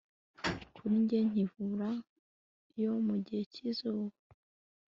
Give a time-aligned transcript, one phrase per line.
[0.75, 1.89] Kuri njye nkimvura
[2.81, 4.15] yo mu gihe cyizuba